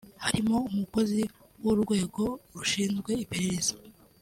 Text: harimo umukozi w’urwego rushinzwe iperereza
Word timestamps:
harimo 0.25 0.55
umukozi 0.71 1.21
w’urwego 1.63 2.23
rushinzwe 2.55 3.11
iperereza 3.23 3.73